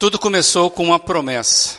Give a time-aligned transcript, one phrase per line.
[0.00, 1.76] Tudo começou com uma promessa.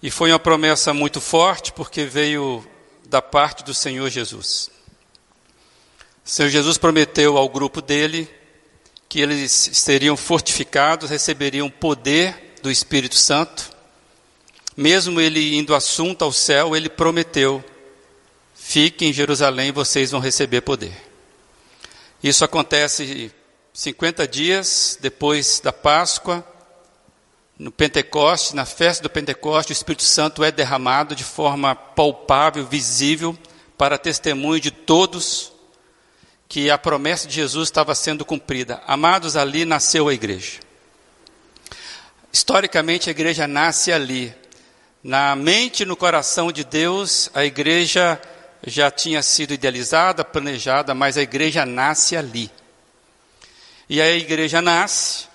[0.00, 2.64] E foi uma promessa muito forte, porque veio
[3.06, 4.70] da parte do Senhor Jesus.
[6.24, 8.30] O Senhor Jesus prometeu ao grupo dele
[9.08, 13.68] que eles seriam fortificados, receberiam poder do Espírito Santo.
[14.76, 17.64] Mesmo ele indo assunto ao céu, ele prometeu:
[18.54, 20.96] fiquem em Jerusalém, vocês vão receber poder.
[22.22, 23.32] Isso acontece
[23.74, 26.46] 50 dias depois da Páscoa,
[27.58, 33.36] no Pentecoste, na festa do Pentecoste, o Espírito Santo é derramado de forma palpável, visível,
[33.78, 35.52] para testemunho de todos
[36.48, 38.82] que a promessa de Jesus estava sendo cumprida.
[38.86, 40.60] Amados, ali nasceu a igreja.
[42.32, 44.34] Historicamente, a igreja nasce ali.
[45.02, 48.20] Na mente e no coração de Deus, a igreja
[48.66, 52.50] já tinha sido idealizada, planejada, mas a igreja nasce ali.
[53.88, 55.26] E a igreja nasce,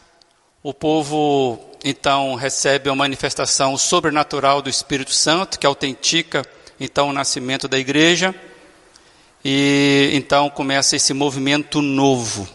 [0.61, 6.45] o povo então recebe uma manifestação sobrenatural do Espírito Santo, que autentica
[6.79, 8.33] então o nascimento da igreja.
[9.43, 12.47] E então começa esse movimento novo,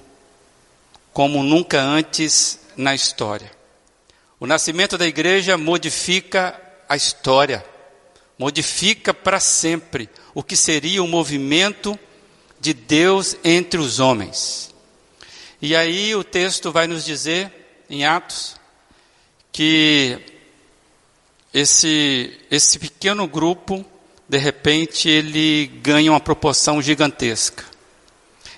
[1.12, 3.50] como nunca antes na história.
[4.38, 7.64] O nascimento da igreja modifica a história,
[8.38, 11.98] modifica para sempre o que seria o movimento
[12.60, 14.72] de Deus entre os homens.
[15.60, 17.50] E aí o texto vai nos dizer,
[17.90, 18.56] em Atos,
[19.56, 20.18] que
[21.54, 23.82] esse, esse pequeno grupo
[24.28, 27.64] de repente ele ganha uma proporção gigantesca.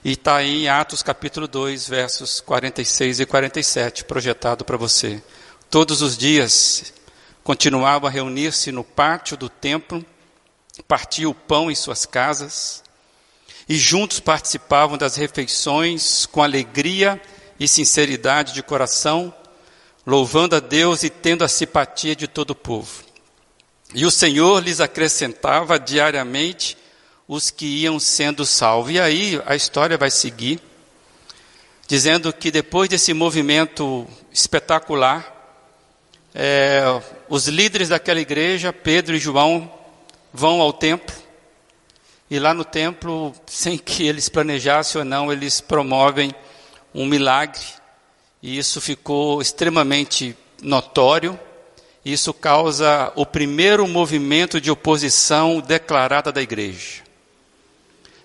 [0.05, 5.23] E está aí em Atos capítulo 2, versos 46 e 47, projetado para você.
[5.71, 6.93] Todos os dias
[7.45, 10.05] continuavam a reunir-se no pátio do templo,
[10.89, 12.83] partiam o pão em suas casas,
[13.69, 17.23] e juntos participavam das refeições com alegria
[17.61, 19.33] e sinceridade de coração,
[20.09, 23.05] louvando a Deus e tendo a simpatia de todo o povo.
[23.93, 26.79] E o Senhor lhes acrescentava diariamente
[27.29, 28.93] os que iam sendo salvos.
[28.95, 30.63] E aí a história vai seguir,
[31.87, 35.31] dizendo que depois desse movimento espetacular,
[36.35, 36.85] é,
[37.29, 39.71] os líderes daquela igreja, Pedro e João,
[40.33, 41.15] vão ao templo.
[42.31, 46.35] E lá no templo, sem que eles planejassem ou não, eles promovem
[46.95, 47.78] um milagre.
[48.43, 51.39] E isso ficou extremamente notório.
[52.05, 57.03] Isso causa o primeiro movimento de oposição declarada da igreja.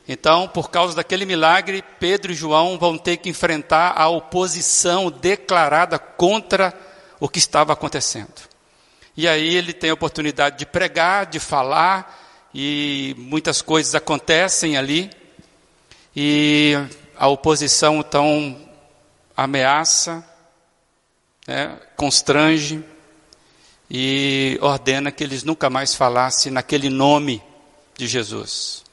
[0.07, 5.97] Então, por causa daquele milagre, Pedro e João vão ter que enfrentar a oposição declarada
[5.97, 6.73] contra
[7.19, 8.53] o que estava acontecendo.
[9.15, 15.09] E aí ele tem a oportunidade de pregar, de falar, e muitas coisas acontecem ali.
[16.15, 16.73] E
[17.15, 18.57] a oposição então
[19.35, 20.23] ameaça,
[21.47, 22.83] né, constrange,
[23.89, 27.43] e ordena que eles nunca mais falassem naquele nome
[27.95, 28.83] de Jesus.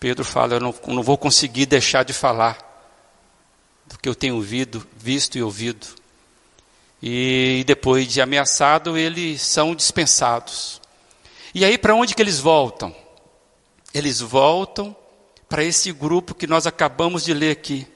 [0.00, 2.58] Pedro fala: Eu não, não vou conseguir deixar de falar
[3.86, 5.86] do que eu tenho ouvido, visto e ouvido.
[7.02, 10.80] E depois de ameaçado, eles são dispensados.
[11.54, 12.94] E aí, para onde que eles voltam?
[13.94, 14.94] Eles voltam
[15.48, 17.86] para esse grupo que nós acabamos de ler aqui.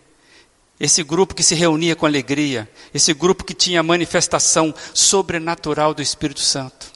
[0.80, 6.40] Esse grupo que se reunia com alegria, esse grupo que tinha manifestação sobrenatural do Espírito
[6.40, 6.90] Santo.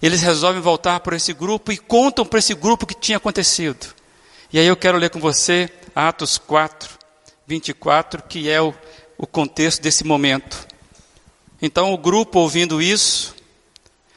[0.00, 3.92] Eles resolvem voltar para esse grupo e contam para esse grupo o que tinha acontecido.
[4.52, 6.90] E aí eu quero ler com você Atos 4,
[7.46, 8.72] 24, que é o,
[9.18, 10.66] o contexto desse momento.
[11.60, 13.34] Então o grupo, ouvindo isso,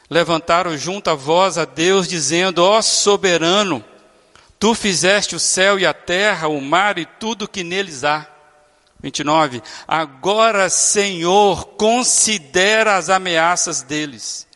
[0.09, 3.84] levantaram junto a voz a Deus, dizendo: Ó soberano,
[4.59, 8.28] tu fizeste o céu e a terra, o mar e tudo que neles há
[9.01, 9.61] 29.
[9.88, 14.47] Agora, Senhor, considera as ameaças deles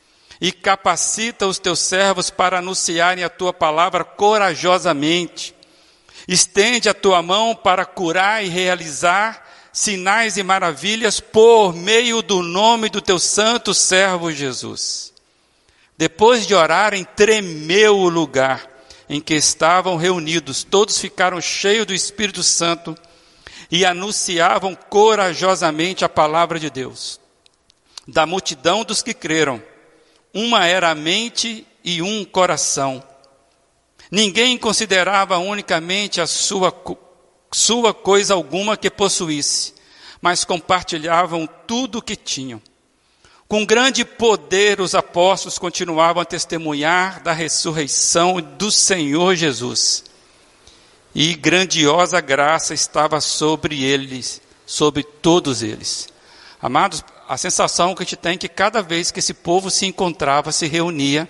[0.41, 5.53] e capacita os teus servos para anunciarem a tua palavra corajosamente.
[6.27, 12.89] Estende a tua mão para curar e realizar sinais e maravilhas por meio do nome
[12.89, 15.13] do teu santo servo Jesus.
[15.97, 18.67] Depois de orarem, tremeu o lugar
[19.09, 20.63] em que estavam reunidos.
[20.63, 22.95] Todos ficaram cheios do Espírito Santo
[23.71, 27.19] e anunciavam corajosamente a palavra de Deus.
[28.07, 29.61] Da multidão dos que creram,
[30.33, 33.03] uma era a mente e um coração.
[34.09, 36.73] Ninguém considerava unicamente a sua,
[37.51, 39.75] sua coisa alguma que possuísse,
[40.19, 42.61] mas compartilhavam tudo o que tinham.
[43.47, 50.08] Com grande poder, os apóstolos continuavam a testemunhar da ressurreição do Senhor Jesus
[51.13, 56.07] e grandiosa graça estava sobre eles, sobre todos eles.
[56.61, 60.51] Amados, a sensação que a gente tem que cada vez que esse povo se encontrava,
[60.51, 61.27] se reunia,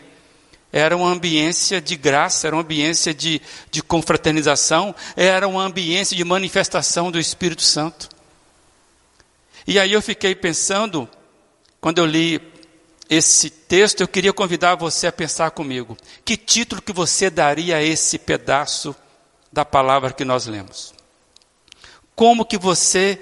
[0.71, 3.41] era uma ambiência de graça, era uma ambiência de,
[3.71, 8.09] de confraternização, era uma ambiência de manifestação do Espírito Santo.
[9.65, 11.09] E aí eu fiquei pensando,
[11.81, 12.39] quando eu li
[13.09, 15.97] esse texto, eu queria convidar você a pensar comigo.
[16.23, 18.95] Que título que você daria a esse pedaço
[19.51, 20.93] da palavra que nós lemos?
[22.15, 23.19] Como que você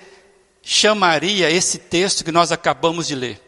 [0.62, 3.42] chamaria esse texto que nós acabamos de ler?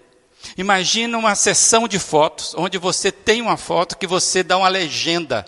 [0.58, 5.46] Imagina uma sessão de fotos, onde você tem uma foto que você dá uma legenda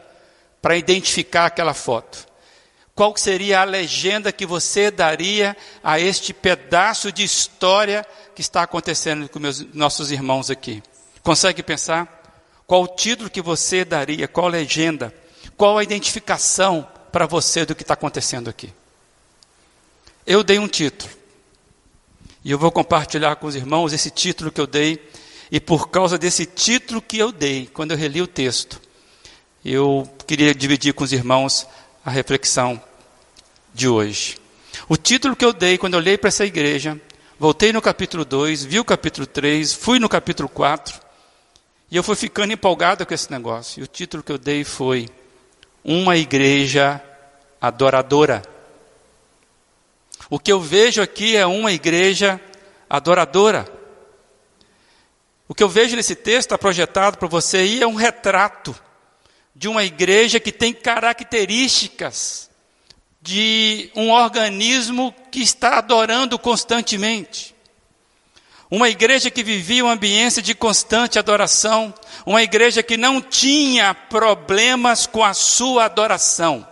[0.62, 2.28] para identificar aquela foto.
[2.94, 8.06] Qual seria a legenda que você daria a este pedaço de história
[8.36, 10.84] que está acontecendo com meus, nossos irmãos aqui?
[11.24, 12.22] Consegue pensar?
[12.68, 14.28] Qual o título que você daria?
[14.28, 15.14] Qual legenda?
[15.58, 18.74] Qual a identificação para você do que está acontecendo aqui?
[20.26, 21.12] Eu dei um título.
[22.44, 25.00] E eu vou compartilhar com os irmãos esse título que eu dei.
[25.52, 28.82] E por causa desse título que eu dei, quando eu reli o texto,
[29.64, 31.68] eu queria dividir com os irmãos
[32.06, 32.82] a reflexão
[33.74, 34.38] de hoje.
[34.88, 37.00] O título que eu dei quando eu olhei para essa igreja,
[37.38, 41.00] voltei no capítulo 2, vi o capítulo 3, fui no capítulo 4,
[41.92, 43.82] e eu fui ficando empolgado com esse negócio.
[43.82, 45.10] E o título que eu dei foi
[45.84, 47.02] Uma Igreja
[47.60, 48.42] Adoradora.
[50.30, 52.40] O que eu vejo aqui é uma igreja
[52.90, 53.68] adoradora.
[55.46, 58.74] O que eu vejo nesse texto está projetado para você aí é um retrato
[59.54, 62.50] de uma igreja que tem características
[63.22, 67.54] de um organismo que está adorando constantemente.
[68.72, 71.94] Uma igreja que vivia uma ambiência de constante adoração,
[72.26, 76.66] uma igreja que não tinha problemas com a sua adoração.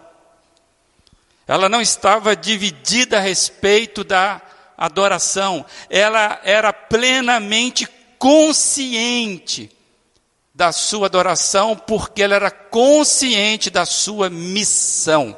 [1.46, 4.42] Ela não estava dividida a respeito da
[4.78, 7.86] adoração, ela era plenamente
[8.18, 9.70] consciente
[10.54, 15.36] da sua adoração, porque ela era consciente da sua missão.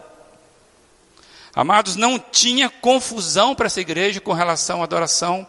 [1.56, 5.48] Amados, não tinha confusão para essa igreja com relação à adoração,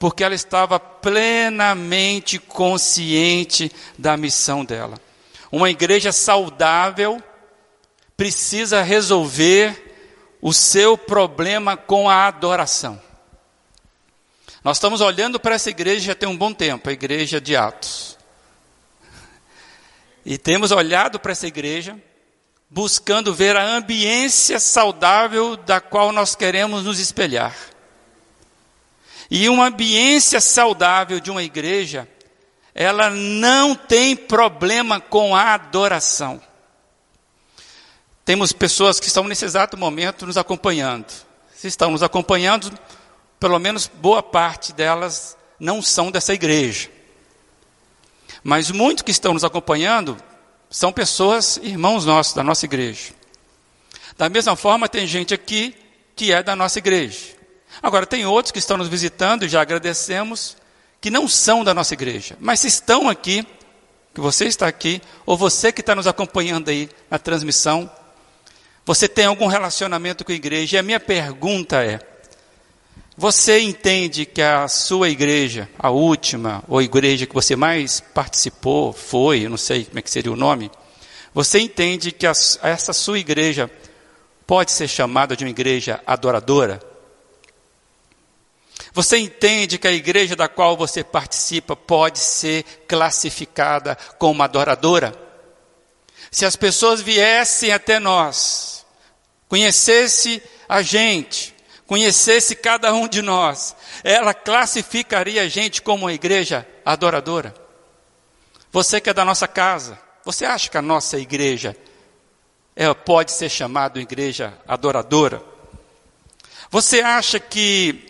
[0.00, 4.98] porque ela estava plenamente consciente da missão dela.
[5.52, 7.22] Uma igreja saudável
[8.16, 12.98] precisa resolver o seu problema com a adoração.
[14.64, 18.16] Nós estamos olhando para essa igreja já tem um bom tempo, a igreja de Atos.
[20.24, 21.94] E temos olhado para essa igreja,
[22.70, 27.54] buscando ver a ambiência saudável da qual nós queremos nos espelhar.
[29.30, 32.08] E uma ambiência saudável de uma igreja,
[32.74, 36.40] ela não tem problema com a adoração.
[38.24, 41.06] Temos pessoas que estão nesse exato momento nos acompanhando.
[41.54, 42.72] Se estão nos acompanhando,
[43.38, 46.90] pelo menos boa parte delas não são dessa igreja.
[48.42, 50.16] Mas muitos que estão nos acompanhando
[50.70, 53.12] são pessoas, irmãos nossos, da nossa igreja.
[54.16, 55.74] Da mesma forma, tem gente aqui
[56.14, 57.39] que é da nossa igreja.
[57.82, 60.56] Agora, tem outros que estão nos visitando, e já agradecemos,
[61.00, 62.36] que não são da nossa igreja.
[62.40, 63.46] Mas se estão aqui,
[64.14, 67.90] que você está aqui, ou você que está nos acompanhando aí na transmissão,
[68.84, 70.76] você tem algum relacionamento com a igreja?
[70.76, 72.00] E a minha pergunta é:
[73.16, 78.92] você entende que a sua igreja, a última, ou a igreja que você mais participou,
[78.92, 80.70] foi, não sei como é que seria o nome,
[81.32, 83.70] você entende que a, essa sua igreja
[84.46, 86.89] pode ser chamada de uma igreja adoradora?
[88.92, 95.14] Você entende que a igreja da qual você participa pode ser classificada como adoradora?
[96.30, 98.84] Se as pessoas viessem até nós
[99.48, 101.54] conhecesse a gente,
[101.86, 107.54] conhecesse cada um de nós, ela classificaria a gente como uma igreja adoradora.
[108.70, 111.76] Você que é da nossa casa, você acha que a nossa igreja
[112.76, 115.42] é, pode ser chamada igreja adoradora?
[116.70, 118.09] Você acha que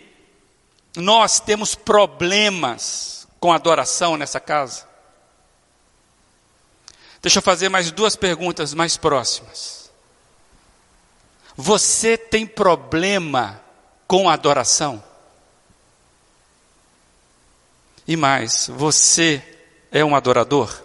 [0.95, 4.87] nós temos problemas com adoração nessa casa?
[7.21, 9.91] Deixa eu fazer mais duas perguntas mais próximas.
[11.55, 13.61] Você tem problema
[14.07, 15.03] com adoração?
[18.07, 19.41] E mais, você
[19.91, 20.81] é um adorador?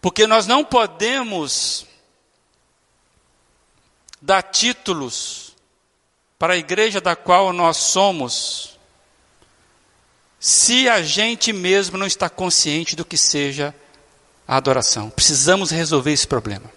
[0.00, 1.86] Porque nós não podemos
[4.20, 5.43] dar títulos
[6.44, 8.78] para a igreja da qual nós somos,
[10.38, 13.74] se a gente mesmo não está consciente do que seja
[14.46, 15.08] a adoração.
[15.08, 16.70] Precisamos resolver esse problema.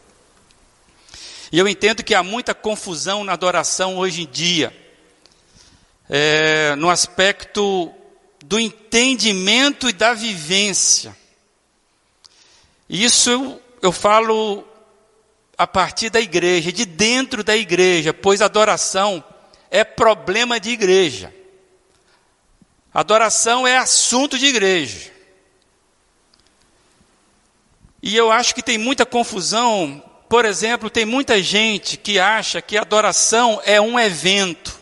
[1.51, 4.73] E eu entendo que há muita confusão na adoração hoje em dia.
[6.09, 7.91] é, no aspecto
[8.45, 11.13] do entendimento e da vivência.
[12.87, 14.63] Isso eu, eu falo
[15.57, 19.21] a partir da igreja, de dentro da igreja, pois adoração
[19.69, 21.33] é problema de igreja.
[22.93, 25.11] Adoração é assunto de igreja.
[28.01, 30.03] E eu acho que tem muita confusão.
[30.29, 34.81] Por exemplo, tem muita gente que acha que adoração é um evento.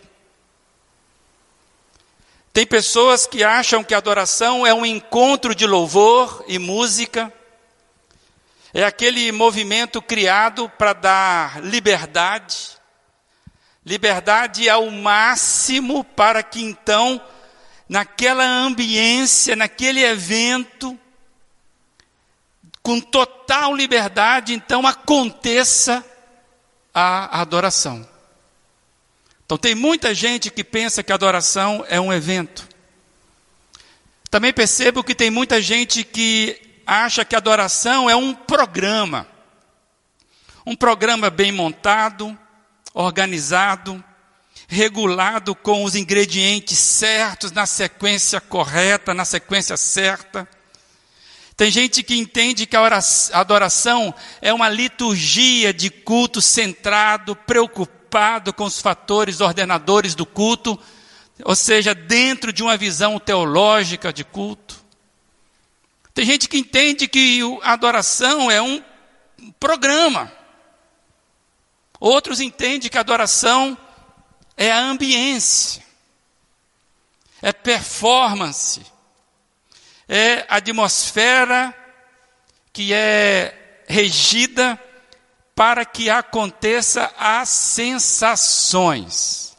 [2.53, 7.33] Tem pessoas que acham que adoração é um encontro de louvor e música.
[8.73, 12.74] É aquele movimento criado para dar liberdade,
[13.85, 17.21] liberdade ao máximo para que então,
[17.87, 20.97] naquela ambiência, naquele evento,
[22.81, 26.03] com total liberdade, então aconteça
[26.93, 28.07] a adoração.
[29.45, 32.67] Então tem muita gente que pensa que a adoração é um evento.
[34.31, 39.27] Também percebo que tem muita gente que acha que a adoração é um programa.
[40.65, 42.37] Um programa bem montado,
[42.95, 44.01] organizado,
[44.69, 50.47] regulado com os ingredientes certos, na sequência correta, na sequência certa.
[51.57, 52.99] Tem gente que entende que a
[53.33, 60.79] adoração é uma liturgia de culto centrado, preocupado com os fatores ordenadores do culto,
[61.43, 64.83] ou seja, dentro de uma visão teológica de culto.
[66.13, 68.81] Tem gente que entende que a adoração é um
[69.59, 70.31] programa.
[71.99, 73.77] Outros entendem que adoração
[74.57, 75.83] é a ambiência,
[77.41, 78.95] é performance
[80.07, 81.75] é a atmosfera
[82.71, 84.79] que é regida
[85.55, 89.57] para que aconteça as sensações.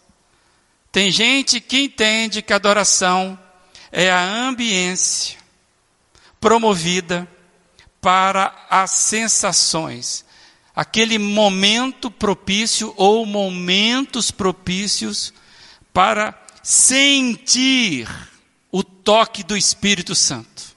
[0.93, 3.37] Tem gente que entende que adoração
[3.91, 5.39] é a ambiência
[6.41, 7.27] promovida
[8.01, 10.26] para as sensações.
[10.77, 15.33] Aquele momento propício ou momentos propícios
[15.91, 18.07] para sentir
[18.71, 20.77] o toque do Espírito Santo.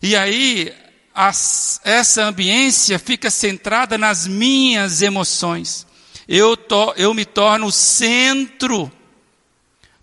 [0.00, 0.72] E aí,
[1.14, 5.86] as, essa ambiência fica centrada nas minhas emoções.
[6.28, 8.90] Eu, to, eu me torno o centro,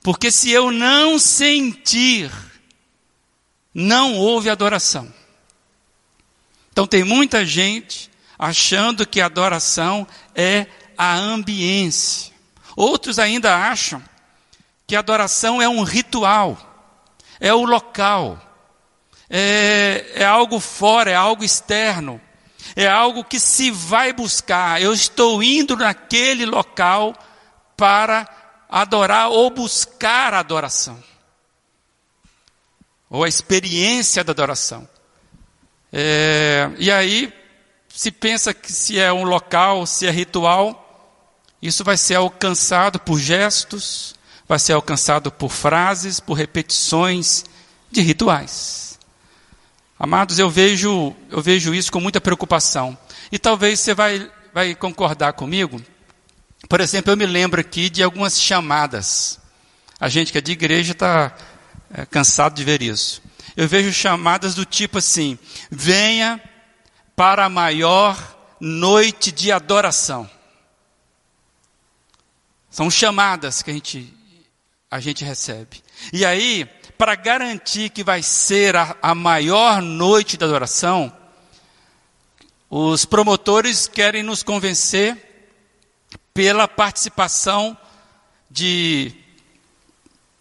[0.01, 2.31] porque se eu não sentir,
[3.73, 5.13] não houve adoração.
[6.71, 10.65] Então tem muita gente achando que a adoração é
[10.97, 12.33] a ambiência.
[12.75, 14.01] Outros ainda acham
[14.87, 16.69] que a adoração é um ritual
[17.39, 18.39] é o local,
[19.29, 22.19] é, é algo fora, é algo externo,
[22.75, 24.81] é algo que se vai buscar.
[24.81, 27.15] Eu estou indo naquele local
[27.77, 28.27] para
[28.69, 31.01] adorar ou buscar a adoração,
[33.09, 34.87] ou a experiência da adoração.
[35.91, 37.33] É, e aí,
[37.99, 41.21] se pensa que se é um local, se é ritual,
[41.61, 44.15] isso vai ser alcançado por gestos,
[44.47, 47.43] vai ser alcançado por frases, por repetições
[47.91, 48.97] de rituais.
[49.99, 52.97] Amados, eu vejo, eu vejo isso com muita preocupação.
[53.33, 55.81] E talvez você vai, vai concordar comigo.
[56.69, 59.41] Por exemplo, eu me lembro aqui de algumas chamadas.
[59.99, 61.35] A gente que é de igreja está
[61.93, 63.21] é, cansado de ver isso.
[63.57, 65.37] Eu vejo chamadas do tipo assim:
[65.69, 66.41] venha
[67.19, 68.17] para a maior
[68.61, 70.29] noite de adoração.
[72.69, 74.13] São chamadas que a gente
[74.89, 75.83] a gente recebe.
[76.13, 76.63] E aí,
[76.97, 81.11] para garantir que vai ser a, a maior noite da adoração,
[82.69, 85.51] os promotores querem nos convencer
[86.33, 87.77] pela participação
[88.49, 89.11] de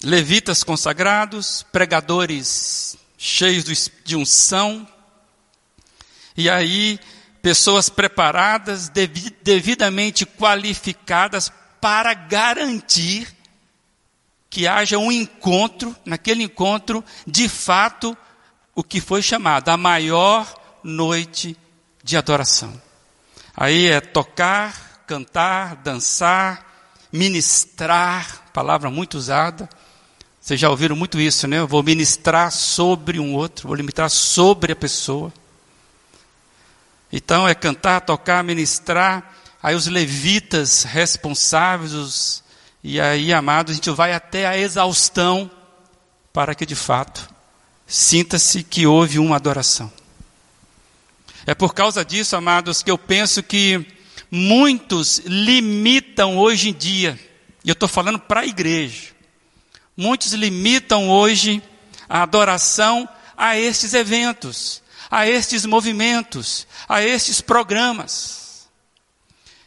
[0.00, 3.64] levitas consagrados, pregadores cheios
[4.04, 4.86] de unção,
[6.38, 7.00] e aí
[7.42, 8.88] pessoas preparadas,
[9.42, 13.26] devidamente qualificadas para garantir
[14.48, 18.16] que haja um encontro, naquele encontro, de fato,
[18.72, 20.46] o que foi chamado a maior
[20.84, 21.56] noite
[22.04, 22.80] de adoração.
[23.56, 26.64] Aí é tocar, cantar, dançar,
[27.12, 29.68] ministrar, palavra muito usada.
[30.40, 31.58] Vocês já ouviram muito isso, né?
[31.58, 35.32] Eu vou ministrar sobre um outro, vou ministrar sobre a pessoa.
[37.12, 39.34] Então é cantar, tocar, ministrar.
[39.62, 42.44] Aí os levitas responsáveis, os
[42.82, 45.50] e aí, amados, a gente vai até a exaustão
[46.32, 47.28] para que de fato
[47.86, 49.92] sinta-se que houve uma adoração.
[51.44, 53.84] É por causa disso, amados, que eu penso que
[54.30, 57.18] muitos limitam hoje em dia,
[57.64, 59.08] e eu estou falando para a igreja,
[60.00, 61.60] Muitos limitam hoje
[62.08, 68.68] a adoração a estes eventos, a estes movimentos, a estes programas.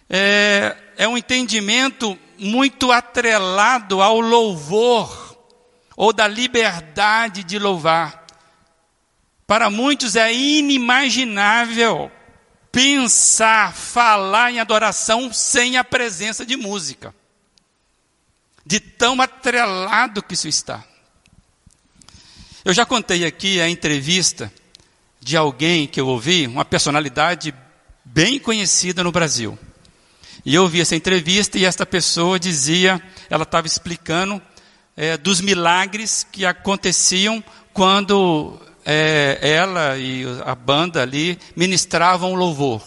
[0.10, 5.38] É, é um entendimento muito atrelado ao louvor
[5.96, 8.26] ou da liberdade de louvar.
[9.48, 12.12] Para muitos é inimaginável
[12.72, 17.14] pensar, falar em adoração sem a presença de música.
[18.66, 20.84] De tão atrelado que isso está.
[22.64, 24.52] Eu já contei aqui a entrevista
[25.22, 27.54] de alguém que eu ouvi, uma personalidade
[28.04, 29.58] bem conhecida no Brasil.
[30.44, 34.42] E eu ouvi essa entrevista e esta pessoa dizia, ela estava explicando
[34.98, 42.82] é, dos milagres que aconteciam quando é, ela e a banda ali ministravam louvor.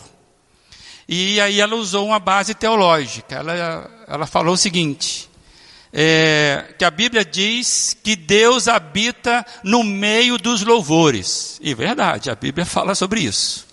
[1.09, 3.37] E aí ela usou uma base teológica.
[3.37, 5.31] Ela, ela falou o seguinte:
[5.97, 11.59] é, que a Bíblia diz que Deus habita no meio dos louvores.
[11.63, 13.65] E verdade, a Bíblia fala sobre isso.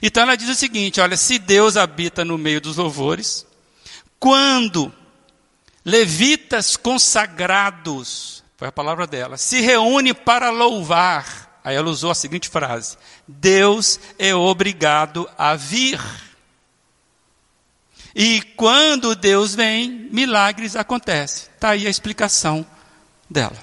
[0.00, 3.44] Então ela diz o seguinte: olha, se Deus habita no meio dos louvores,
[4.20, 4.92] quando
[5.84, 12.48] levitas consagrados, foi a palavra dela, se reúne para louvar, Aí ela usou a seguinte
[12.48, 16.00] frase: Deus é obrigado a vir.
[18.14, 21.48] E quando Deus vem, milagres acontecem.
[21.54, 22.66] Está aí a explicação
[23.28, 23.56] dela.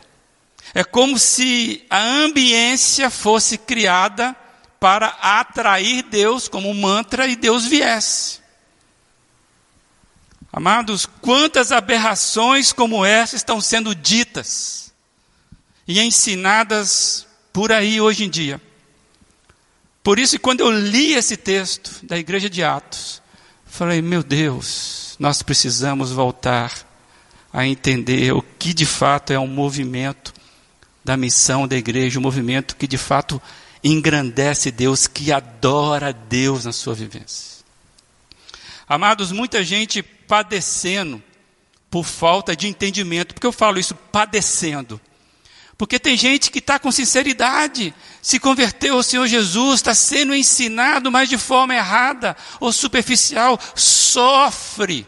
[0.73, 4.35] É como se a ambiência fosse criada
[4.79, 8.39] para atrair Deus como um mantra e Deus viesse.
[10.51, 14.93] Amados, quantas aberrações como essa estão sendo ditas
[15.87, 18.61] e ensinadas por aí hoje em dia.
[20.03, 23.16] Por isso, quando eu li esse texto da igreja de Atos,
[23.77, 26.73] falei: meu Deus, nós precisamos voltar
[27.53, 30.33] a entender o que de fato é um movimento
[31.05, 33.41] da missão da igreja, um movimento que de fato
[33.83, 37.63] engrandece Deus, que adora Deus na sua vivência.
[38.89, 41.21] Amados, muita gente padecendo
[41.89, 44.99] por falta de entendimento, porque eu falo isso padecendo.
[45.77, 51.11] Porque tem gente que está com sinceridade, se converteu ao Senhor Jesus, está sendo ensinado,
[51.11, 55.05] mas de forma errada ou superficial, sofre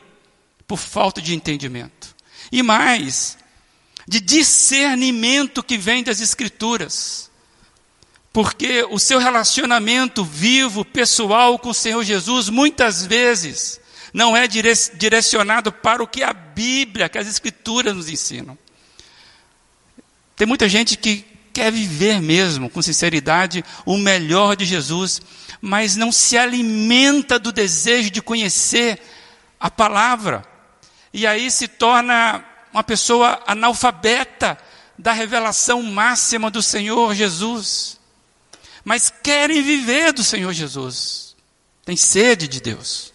[0.67, 2.15] por falta de entendimento.
[2.51, 3.35] E mais,
[4.07, 7.31] de discernimento que vem das Escrituras.
[8.31, 13.81] Porque o seu relacionamento vivo, pessoal com o Senhor Jesus, muitas vezes,
[14.13, 18.55] não é direcionado para o que a Bíblia, que as Escrituras nos ensinam.
[20.39, 25.21] Tem muita gente que quer viver mesmo, com sinceridade, o melhor de Jesus,
[25.59, 29.01] mas não se alimenta do desejo de conhecer
[29.59, 30.45] a palavra.
[31.13, 34.57] E aí se torna uma pessoa analfabeta
[34.97, 37.99] da revelação máxima do Senhor Jesus.
[38.85, 41.35] Mas querem viver do Senhor Jesus.
[41.83, 43.11] Tem sede de Deus.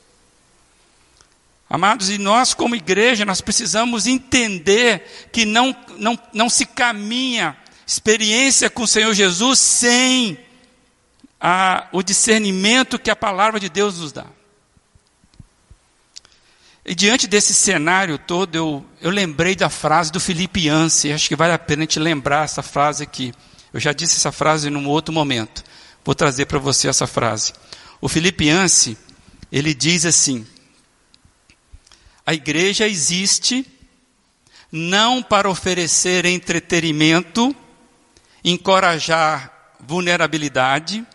[1.74, 8.70] Amados, e nós como igreja, nós precisamos entender que não, não, não se caminha experiência
[8.70, 10.38] com o Senhor Jesus sem
[11.40, 14.24] a, o discernimento que a palavra de Deus nos dá.
[16.86, 21.34] E diante desse cenário todo, eu, eu lembrei da frase do Felipe Yancey, acho que
[21.34, 23.34] vale a pena gente lembrar essa frase aqui.
[23.72, 25.64] Eu já disse essa frase num outro momento.
[26.04, 27.52] Vou trazer para você essa frase.
[28.00, 28.96] O Felipe Yancey,
[29.50, 30.46] ele diz assim:
[32.26, 33.66] a igreja existe
[34.70, 37.54] não para oferecer entretenimento,
[38.42, 39.54] encorajar
[39.86, 41.06] vulnerabilidade,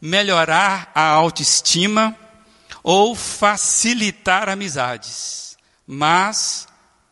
[0.00, 2.16] melhorar a autoestima
[2.82, 6.66] ou facilitar amizades, mas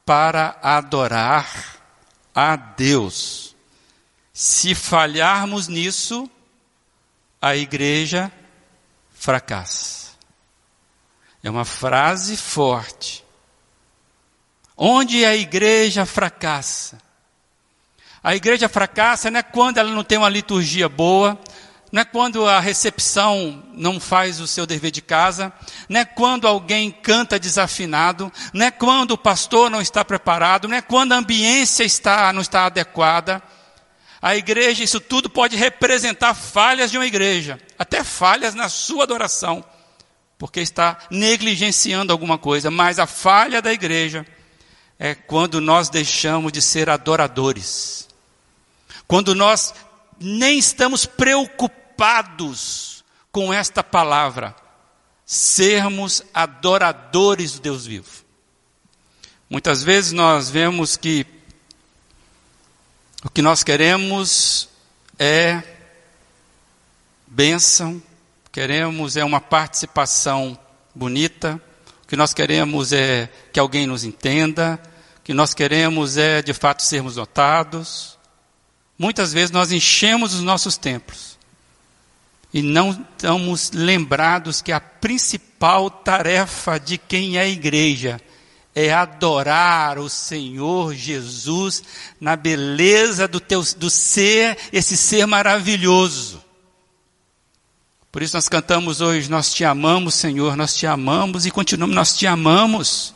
[0.05, 1.79] para adorar
[2.35, 3.55] a Deus.
[4.33, 6.31] Se falharmos nisso,
[7.41, 8.33] a igreja
[9.13, 10.09] fracassa.
[11.43, 13.25] É uma frase forte
[14.81, 16.99] Onde a igreja fracassa?
[18.23, 21.37] A igreja fracassa não é quando ela não tem uma liturgia boa,
[21.91, 25.53] não é quando a recepção não faz o seu dever de casa,
[25.89, 30.77] não é quando alguém canta desafinado, não é quando o pastor não está preparado, não
[30.77, 33.43] é quando a ambiência está, não está adequada.
[34.23, 39.65] A igreja, isso tudo pode representar falhas de uma igreja, até falhas na sua adoração,
[40.39, 44.25] porque está negligenciando alguma coisa, mas a falha da igreja
[44.99, 48.09] é quando nós deixamos de ser adoradores.
[49.07, 49.73] Quando nós
[50.19, 54.57] nem estamos preocupados com esta palavra,
[55.25, 58.25] sermos adoradores do Deus vivo.
[59.49, 61.27] Muitas vezes nós vemos que
[63.25, 64.69] O que nós queremos
[65.19, 65.61] é
[67.27, 68.01] bênção,
[68.53, 70.57] queremos é uma participação
[70.95, 71.61] bonita,
[72.09, 74.81] o que nós queremos é que alguém nos entenda,
[75.19, 78.19] o que nós queremos é de fato sermos notados.
[78.99, 81.37] Muitas vezes nós enchemos os nossos templos
[82.51, 88.19] e não estamos lembrados que a principal tarefa de quem é igreja
[88.75, 91.83] é adorar o Senhor Jesus
[92.19, 96.43] na beleza do, teu, do ser, esse ser maravilhoso.
[98.11, 102.17] Por isso nós cantamos hoje, nós te amamos, Senhor, nós te amamos e continuamos, nós
[102.17, 103.15] te amamos.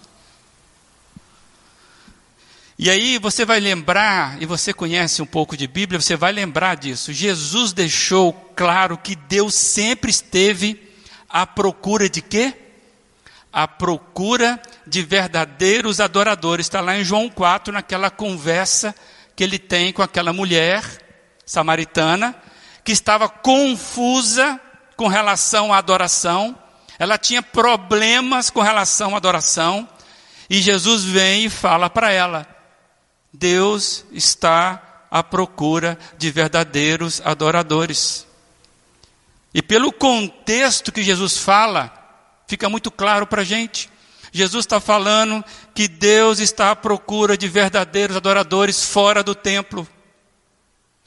[2.78, 6.76] E aí você vai lembrar, e você conhece um pouco de Bíblia, você vai lembrar
[6.76, 7.10] disso.
[7.10, 10.78] Jesus deixou claro que Deus sempre esteve
[11.26, 12.54] à procura de quê?
[13.50, 16.66] À procura de verdadeiros adoradores.
[16.66, 18.94] Está lá em João 4, naquela conversa
[19.34, 20.84] que ele tem com aquela mulher
[21.46, 22.34] samaritana,
[22.84, 24.60] que estava confusa
[24.96, 26.56] com relação à adoração,
[26.98, 29.88] ela tinha problemas com relação à adoração,
[30.48, 32.46] e Jesus vem e fala para ela:
[33.32, 38.26] Deus está à procura de verdadeiros adoradores.
[39.54, 41.92] E pelo contexto que Jesus fala,
[42.46, 43.90] fica muito claro para a gente.
[44.32, 49.86] Jesus está falando que Deus está à procura de verdadeiros adoradores fora do templo,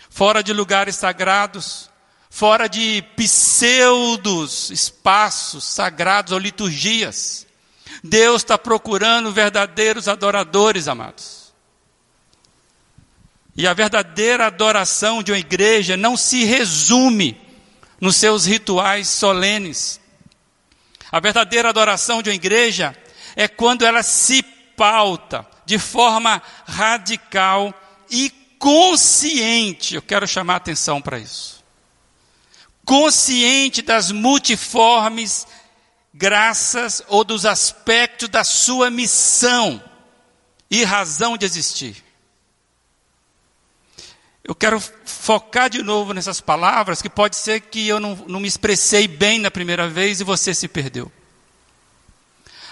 [0.10, 1.90] fora de lugares sagrados,
[2.36, 7.48] fora de pseudos espaços sagrados ou liturgias.
[8.04, 11.54] Deus está procurando verdadeiros adoradores, amados.
[13.56, 17.40] E a verdadeira adoração de uma igreja não se resume
[18.02, 20.02] nos seus rituais solenes.
[21.10, 22.94] A verdadeira adoração de uma igreja
[23.38, 24.44] é quando ela se
[24.76, 27.74] pauta de forma radical
[28.10, 29.96] e consciente.
[29.96, 31.55] Eu quero chamar a atenção para isso
[32.86, 35.48] consciente das multiformes
[36.14, 39.84] graças ou dos aspectos da sua missão
[40.72, 42.04] e razão de existir.
[44.44, 48.48] Eu quero focar de novo nessas palavras, que pode ser que eu não, não me
[48.48, 51.12] expressei bem na primeira vez e você se perdeu.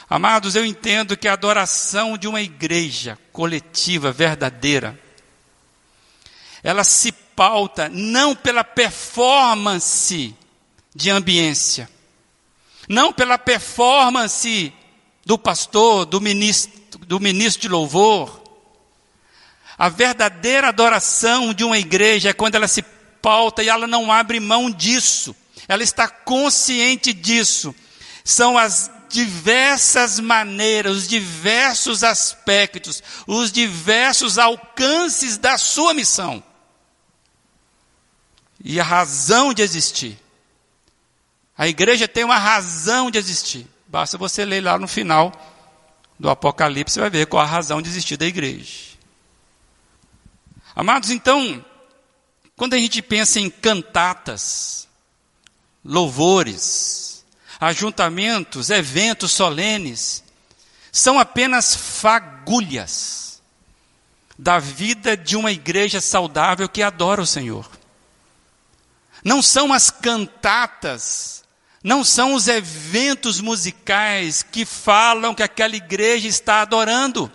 [0.08, 5.00] Amados, eu entendo que a adoração de uma igreja coletiva, verdadeira,
[6.62, 10.36] ela se pauta não pela performance
[10.96, 11.90] de ambiência,
[12.88, 14.74] não pela performance
[15.26, 18.42] do pastor, do ministro, do ministro de louvor.
[19.78, 22.84] A verdadeira adoração de uma igreja é quando ela se
[23.22, 25.36] pauta e ela não abre mão disso.
[25.68, 27.74] Ela está consciente disso.
[28.24, 36.44] São as diversas maneiras, os diversos aspectos, os diversos alcances da sua missão
[38.64, 40.18] e a razão de existir.
[41.58, 43.68] A igreja tem uma razão de existir.
[43.88, 45.32] Basta você ler lá no final
[46.20, 48.94] do Apocalipse, você vai ver qual a razão de existir da igreja.
[50.76, 51.64] Amados, então,
[52.56, 54.88] quando a gente pensa em cantatas,
[55.84, 57.24] louvores,
[57.60, 60.24] ajuntamentos, eventos solenes,
[60.92, 63.42] são apenas fagulhas
[64.38, 67.70] da vida de uma igreja saudável que adora o Senhor.
[69.24, 71.44] Não são as cantatas,
[71.84, 77.32] não são os eventos musicais que falam que aquela igreja está adorando.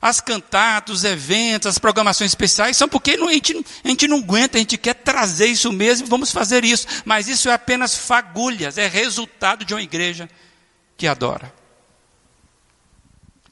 [0.00, 4.56] As cantatas, os eventos, as programações especiais são porque a, gente, a gente não aguenta,
[4.56, 6.86] a gente quer trazer isso mesmo vamos fazer isso.
[7.04, 10.30] Mas isso é apenas fagulhas, é resultado de uma igreja
[10.96, 11.52] que adora.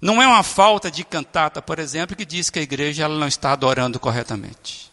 [0.01, 3.27] Não é uma falta de cantata, por exemplo, que diz que a igreja ela não
[3.27, 4.86] está adorando corretamente.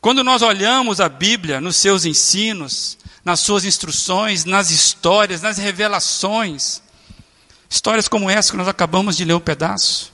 [0.00, 6.80] Quando nós olhamos a Bíblia nos seus ensinos, nas suas instruções, nas histórias, nas revelações,
[7.68, 10.10] histórias como essa que nós acabamos de ler um pedaço,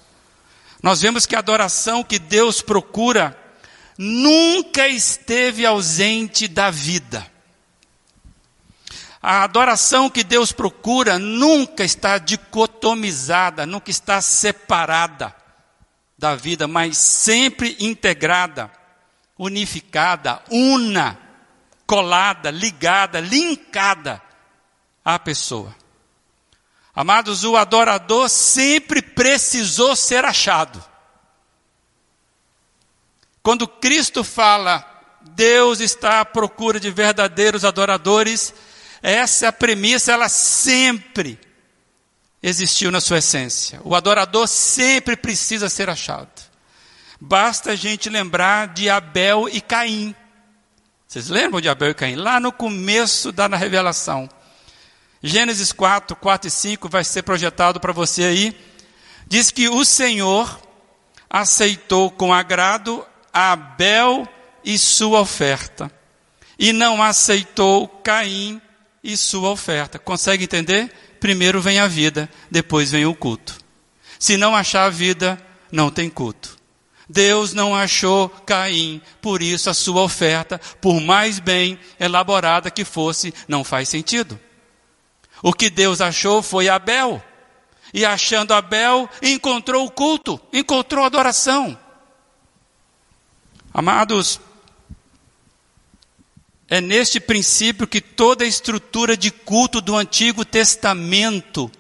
[0.83, 3.39] nós vemos que a adoração que Deus procura
[3.97, 7.25] nunca esteve ausente da vida.
[9.23, 15.35] A adoração que Deus procura nunca está dicotomizada, nunca está separada
[16.19, 18.71] da vida, mas sempre integrada
[19.39, 21.19] unificada, una,
[21.87, 24.23] colada, ligada, linkada
[25.05, 25.75] à pessoa.
[26.95, 30.83] Amados, o adorador sempre precisou ser achado.
[33.43, 34.85] Quando Cristo fala,
[35.21, 38.55] Deus está à procura de verdadeiros adoradores,
[39.03, 41.39] essa premissa, ela sempre
[42.43, 43.81] existiu na sua essência.
[43.85, 46.36] O adorador sempre precisa ser achado.
[47.21, 50.15] Basta a gente lembrar de Abel e Caim.
[51.07, 52.17] Vocês lembram de Abel e Caim?
[52.17, 54.29] Lá no começo da revelação.
[55.23, 58.57] Gênesis 4, 4 e 5 vai ser projetado para você aí.
[59.27, 60.61] Diz que o Senhor
[61.29, 64.29] aceitou com agrado Abel
[64.65, 65.91] e sua oferta,
[66.59, 68.61] e não aceitou Caim
[69.03, 69.99] e sua oferta.
[69.99, 70.91] Consegue entender?
[71.21, 73.59] Primeiro vem a vida, depois vem o culto.
[74.19, 75.39] Se não achar a vida,
[75.71, 76.56] não tem culto.
[77.09, 83.33] Deus não achou Caim, por isso a sua oferta, por mais bem elaborada que fosse,
[83.47, 84.39] não faz sentido.
[85.43, 87.23] O que Deus achou foi Abel.
[87.95, 91.79] E achando Abel, encontrou o culto, encontrou a adoração.
[93.73, 94.41] Amados,
[96.69, 101.71] é neste princípio que toda a estrutura de culto do Antigo Testamento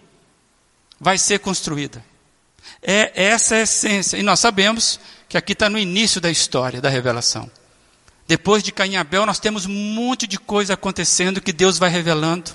[1.01, 2.05] vai ser construída.
[2.81, 4.17] É essa a essência.
[4.17, 7.51] E nós sabemos que aqui está no início da história, da revelação.
[8.29, 11.91] Depois de Caim e Abel, nós temos um monte de coisa acontecendo que Deus vai
[11.91, 12.51] revelando.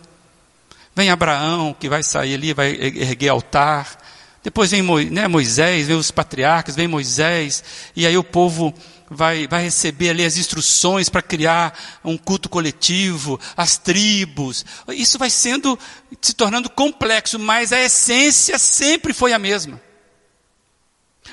[0.95, 3.97] Vem Abraão, que vai sair ali, vai erguer altar.
[4.43, 7.63] Depois vem né, Moisés, vem os patriarcas, vem Moisés,
[7.95, 8.73] e aí o povo
[9.09, 14.65] vai, vai receber ali as instruções para criar um culto coletivo, as tribos.
[14.89, 15.77] Isso vai sendo,
[16.21, 19.79] se tornando complexo, mas a essência sempre foi a mesma.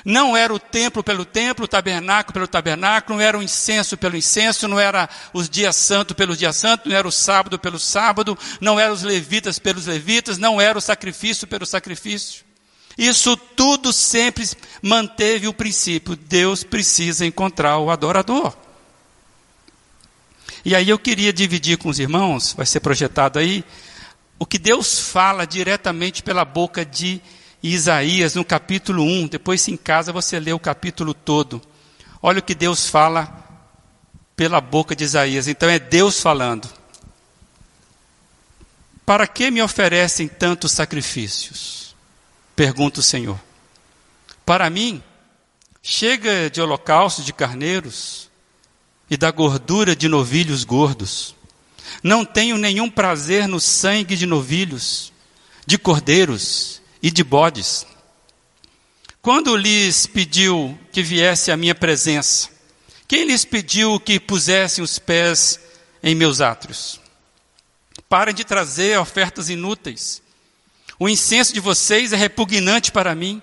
[0.05, 4.15] Não era o templo pelo templo, o tabernáculo pelo tabernáculo, não era o incenso pelo
[4.15, 8.37] incenso, não era os dias santos pelo dia santo, não era o sábado pelo sábado,
[8.61, 12.43] não era os levitas pelos levitas, não era o sacrifício pelo sacrifício.
[12.97, 14.45] Isso tudo sempre
[14.81, 18.55] manteve o princípio: Deus precisa encontrar o adorador.
[20.65, 23.63] E aí eu queria dividir com os irmãos, vai ser projetado aí,
[24.37, 27.21] o que Deus fala diretamente pela boca de
[27.61, 29.27] Isaías, no capítulo 1.
[29.27, 31.61] Depois, se em casa, você lê o capítulo todo.
[32.21, 33.45] Olha o que Deus fala
[34.35, 35.47] pela boca de Isaías.
[35.47, 36.69] Então, é Deus falando.
[39.05, 41.95] Para que me oferecem tantos sacrifícios?
[42.55, 43.39] Pergunta o Senhor.
[44.45, 45.03] Para mim,
[45.81, 48.29] chega de holocausto de carneiros
[49.09, 51.35] e da gordura de novilhos gordos.
[52.03, 55.11] Não tenho nenhum prazer no sangue de novilhos,
[55.65, 57.85] de cordeiros e de bodes.
[59.21, 62.49] Quando lhes pediu que viesse à minha presença,
[63.07, 65.59] quem lhes pediu que pusessem os pés
[66.01, 66.99] em meus átrios?
[68.07, 70.21] Parem de trazer ofertas inúteis.
[70.97, 73.41] O incenso de vocês é repugnante para mim.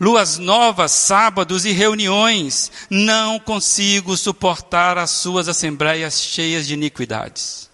[0.00, 7.68] Luas novas, sábados e reuniões, não consigo suportar as suas assembleias cheias de iniquidades.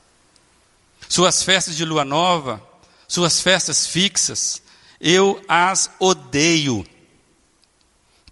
[1.08, 2.62] Suas festas de lua nova,
[3.06, 4.62] suas festas fixas,
[5.00, 6.86] eu as odeio.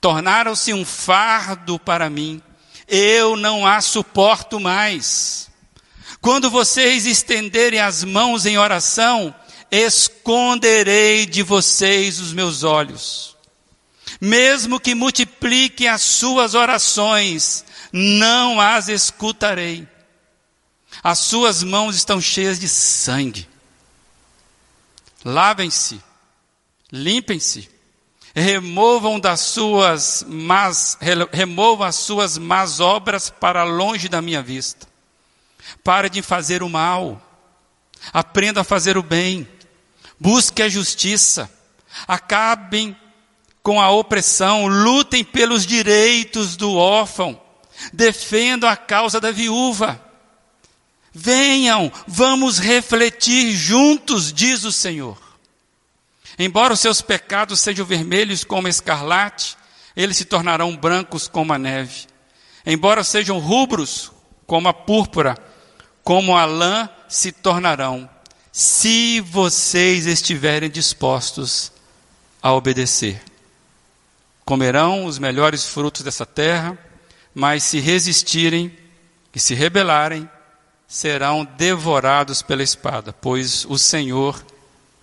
[0.00, 2.42] Tornaram-se um fardo para mim,
[2.88, 5.50] eu não as suporto mais.
[6.20, 9.34] Quando vocês estenderem as mãos em oração,
[9.70, 13.36] esconderei de vocês os meus olhos.
[14.20, 19.88] Mesmo que multipliquem as suas orações, não as escutarei.
[21.02, 23.48] As suas mãos estão cheias de sangue.
[25.24, 26.00] Lavem-se
[26.92, 27.70] limpem-se,
[28.34, 30.98] removam das suas más,
[31.32, 34.86] removam as suas más obras para longe da minha vista.
[35.82, 37.20] Pare de fazer o mal,
[38.12, 39.48] aprenda a fazer o bem,
[40.20, 41.50] busque a justiça,
[42.06, 42.96] acabem
[43.62, 47.40] com a opressão, lutem pelos direitos do órfão,
[47.92, 50.00] defendam a causa da viúva.
[51.14, 55.21] Venham, vamos refletir juntos, diz o Senhor.
[56.44, 59.56] Embora os seus pecados sejam vermelhos como escarlate,
[59.94, 62.06] eles se tornarão brancos como a neve.
[62.66, 64.10] Embora sejam rubros
[64.44, 65.38] como a púrpura,
[66.02, 68.10] como a lã se tornarão,
[68.50, 71.70] se vocês estiverem dispostos
[72.42, 73.22] a obedecer.
[74.44, 76.76] Comerão os melhores frutos dessa terra,
[77.32, 78.76] mas se resistirem
[79.32, 80.28] e se rebelarem,
[80.88, 84.44] serão devorados pela espada, pois o Senhor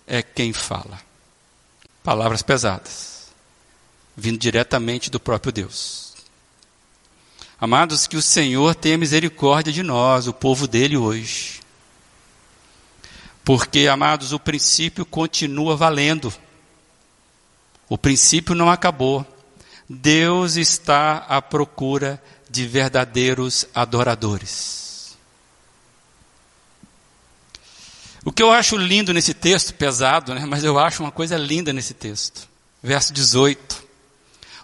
[0.06, 1.08] é quem fala.
[2.02, 3.28] Palavras pesadas,
[4.16, 6.14] vindo diretamente do próprio Deus.
[7.60, 11.60] Amados, que o Senhor tenha misericórdia de nós, o povo dele hoje.
[13.44, 16.32] Porque, amados, o princípio continua valendo.
[17.88, 19.26] O princípio não acabou.
[19.88, 24.89] Deus está à procura de verdadeiros adoradores.
[28.24, 31.72] O que eu acho lindo nesse texto, pesado, né, mas eu acho uma coisa linda
[31.72, 32.48] nesse texto.
[32.82, 33.82] Verso 18.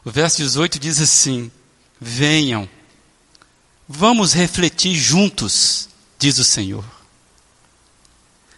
[0.05, 1.51] O verso 18 diz assim:
[2.01, 2.69] Venham,
[3.89, 5.89] vamos refletir juntos,
[6.19, 6.85] diz o Senhor.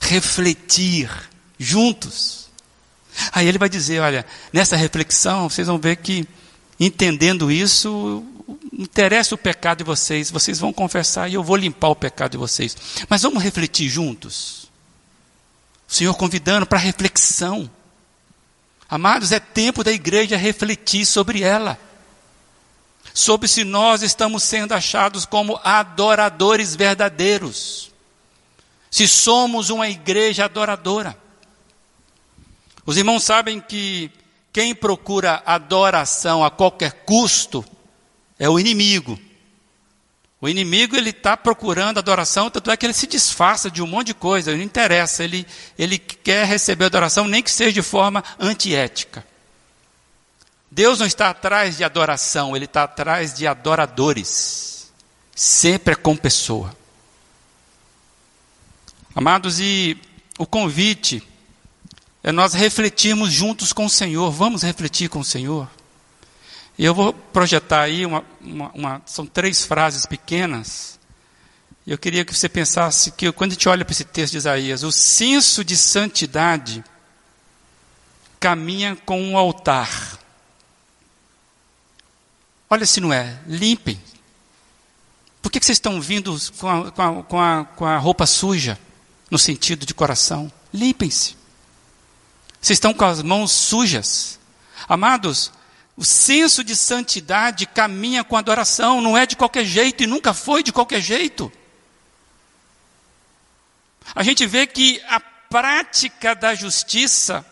[0.00, 1.10] Refletir
[1.58, 2.48] juntos.
[3.32, 6.26] Aí ele vai dizer: olha, nessa reflexão, vocês vão ver que,
[6.78, 8.24] entendendo isso,
[8.72, 12.38] interessa o pecado de vocês, vocês vão confessar e eu vou limpar o pecado de
[12.38, 12.76] vocês.
[13.08, 14.57] Mas vamos refletir juntos.
[15.88, 17.70] O Senhor convidando para reflexão.
[18.88, 21.78] Amados, é tempo da igreja refletir sobre ela.
[23.14, 27.90] Sobre se nós estamos sendo achados como adoradores verdadeiros.
[28.90, 31.16] Se somos uma igreja adoradora.
[32.84, 34.10] Os irmãos sabem que
[34.52, 37.64] quem procura adoração a qualquer custo
[38.38, 39.18] é o inimigo.
[40.40, 44.08] O inimigo ele está procurando adoração, tanto é que ele se disfarça de um monte
[44.08, 45.44] de coisa, não interessa, ele,
[45.76, 49.26] ele quer receber adoração, nem que seja de forma antiética.
[50.70, 54.92] Deus não está atrás de adoração, ele está atrás de adoradores.
[55.34, 56.76] Sempre é com pessoa.
[59.14, 59.98] Amados, e
[60.38, 61.26] o convite
[62.22, 64.30] é nós refletirmos juntos com o Senhor.
[64.30, 65.68] Vamos refletir com o Senhor?
[66.78, 70.98] E eu vou projetar aí, uma, uma, uma, são três frases pequenas.
[71.84, 74.84] Eu queria que você pensasse que quando a gente olha para esse texto de Isaías,
[74.84, 76.84] o senso de santidade
[78.38, 80.18] caminha com um altar.
[82.70, 84.00] Olha se não é, limpem.
[85.42, 88.78] Por que, que vocês estão vindo com a, com, com, a, com a roupa suja,
[89.28, 90.52] no sentido de coração?
[90.72, 91.36] Limpem-se.
[92.60, 94.38] Vocês estão com as mãos sujas.
[94.88, 95.50] Amados,
[95.98, 100.62] o senso de santidade caminha com adoração, não é de qualquer jeito e nunca foi
[100.62, 101.50] de qualquer jeito.
[104.14, 107.44] A gente vê que a prática da justiça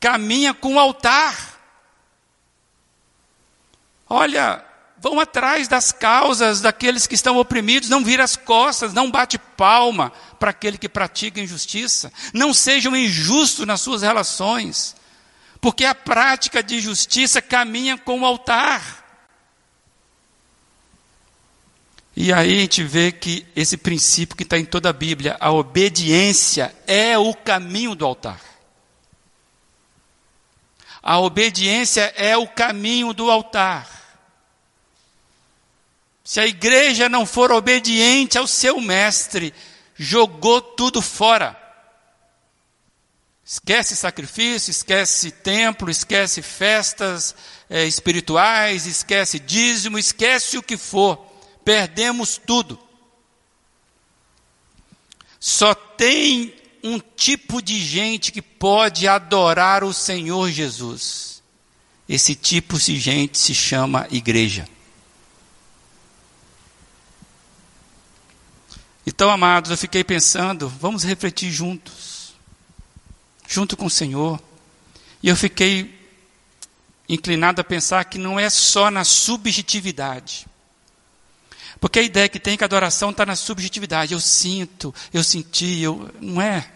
[0.00, 1.60] caminha com o altar.
[4.08, 4.64] Olha,
[4.98, 10.10] vão atrás das causas daqueles que estão oprimidos, não vira as costas, não bate palma
[10.40, 14.96] para aquele que pratica injustiça, não sejam injustos nas suas relações
[15.64, 19.02] porque a prática de justiça caminha com o altar.
[22.14, 25.50] E aí a gente vê que esse princípio que está em toda a Bíblia, a
[25.50, 28.42] obediência é o caminho do altar.
[31.02, 33.88] A obediência é o caminho do altar.
[36.22, 39.54] Se a igreja não for obediente ao seu mestre,
[39.96, 41.63] jogou tudo fora.
[43.46, 47.34] Esquece sacrifício, esquece templo, esquece festas
[47.68, 51.18] é, espirituais, esquece dízimo, esquece o que for.
[51.62, 52.78] Perdemos tudo.
[55.38, 61.42] Só tem um tipo de gente que pode adorar o Senhor Jesus.
[62.08, 64.66] Esse tipo de gente se chama igreja.
[69.06, 72.13] Então, amados, eu fiquei pensando, vamos refletir juntos
[73.46, 74.40] junto com o Senhor.
[75.22, 75.98] E eu fiquei
[77.08, 80.46] inclinado a pensar que não é só na subjetividade.
[81.80, 84.14] Porque a ideia que tem é que a adoração está na subjetividade.
[84.14, 86.10] Eu sinto, eu senti, eu.
[86.20, 86.70] Não é.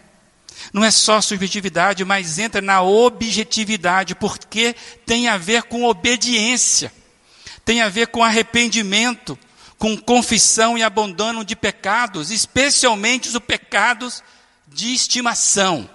[0.73, 4.75] Não é só subjetividade, mas entra na objetividade, porque
[5.07, 6.93] tem a ver com obediência,
[7.65, 9.39] tem a ver com arrependimento,
[9.79, 14.23] com confissão e abandono de pecados, especialmente os pecados
[14.67, 15.89] de estimação.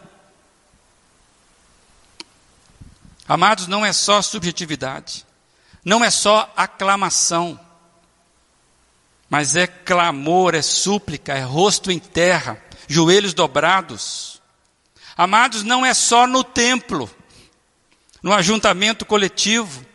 [3.27, 5.25] Amados, não é só subjetividade,
[5.83, 7.59] não é só aclamação,
[9.29, 14.41] mas é clamor, é súplica, é rosto em terra, joelhos dobrados.
[15.15, 17.09] Amados, não é só no templo,
[18.21, 19.85] no ajuntamento coletivo,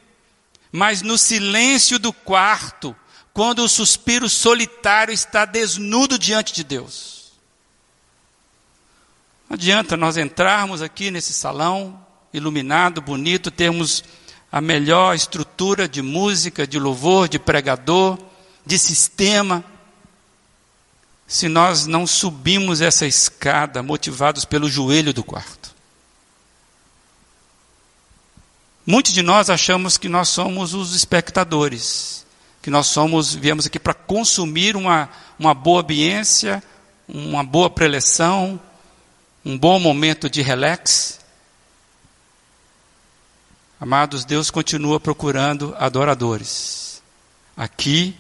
[0.73, 2.97] mas no silêncio do quarto,
[3.33, 7.33] quando o suspiro solitário está desnudo diante de Deus.
[9.49, 14.05] Não adianta nós entrarmos aqui nesse salão, iluminado, bonito, termos
[14.51, 18.19] a melhor estrutura de música, de louvor, de pregador,
[18.65, 19.65] de sistema.
[21.27, 25.75] Se nós não subimos essa escada motivados pelo joelho do quarto.
[28.87, 32.25] Muitos de nós achamos que nós somos os espectadores,
[32.63, 36.63] que nós somos, viemos aqui para consumir uma, uma boa ambiência,
[37.07, 38.59] uma boa preleção,
[39.45, 41.18] um bom momento de relax.
[43.81, 47.03] Amados, Deus continua procurando adoradores.
[47.57, 48.17] Aqui,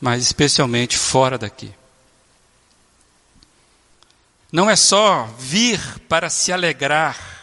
[0.00, 1.72] mas especialmente fora daqui.
[4.52, 7.38] Não é só vir para se alegrar.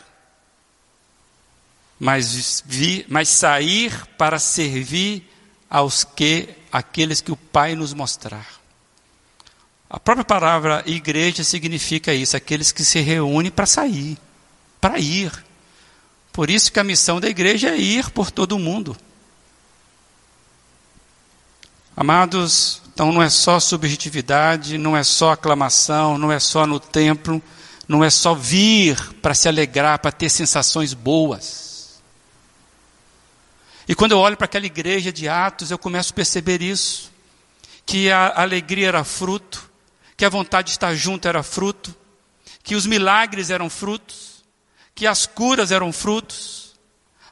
[1.99, 5.27] mas, vi, mas sair para servir
[5.69, 8.45] aos que aqueles que o Pai nos mostrar.
[9.89, 14.17] A própria palavra igreja significa isso, aqueles que se reúnem para sair,
[14.79, 15.46] para ir.
[16.37, 18.95] Por isso que a missão da igreja é ir por todo o mundo.
[21.95, 27.41] Amados, então não é só subjetividade, não é só aclamação, não é só no templo,
[27.87, 32.03] não é só vir para se alegrar, para ter sensações boas.
[33.87, 37.11] E quando eu olho para aquela igreja de Atos, eu começo a perceber isso,
[37.83, 39.71] que a alegria era fruto,
[40.15, 41.95] que a vontade de estar junto era fruto,
[42.61, 44.36] que os milagres eram frutos,
[44.97, 46.75] que as curas eram frutos.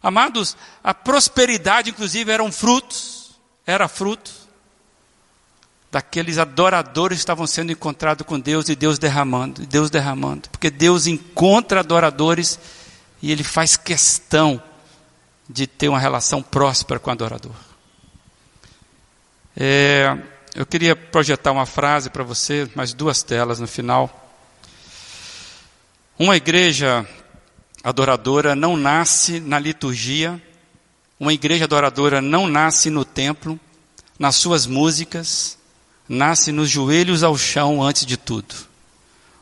[0.02, 3.32] Amados, a prosperidade, inclusive, eram frutos,
[3.66, 4.32] era fruto
[5.92, 10.70] daqueles adoradores que estavam sendo encontrados com Deus e Deus derramando, e Deus derramando, porque
[10.70, 12.60] Deus encontra adoradores
[13.20, 14.62] e Ele faz questão
[15.50, 17.56] de ter uma relação próspera com o adorador.
[19.58, 20.16] É,
[20.54, 24.22] eu queria projetar uma frase para você, mais duas telas no final.
[26.20, 27.08] Uma igreja
[27.86, 30.42] adoradora não nasce na liturgia,
[31.20, 33.58] uma igreja adoradora não nasce no templo,
[34.18, 35.58] nas suas músicas,
[36.10, 38.56] nasce nos joelhos ao chão antes de tudo,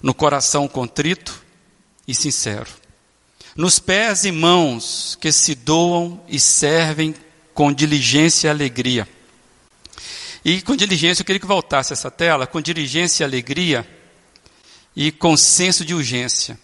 [0.03, 1.41] no coração contrito
[2.07, 2.69] e sincero,
[3.55, 7.15] nos pés e mãos que se doam e servem
[7.53, 9.07] com diligência e alegria
[10.45, 13.87] e com diligência, eu queria que voltasse essa tela, com diligência e alegria
[14.93, 16.59] e com senso de urgência.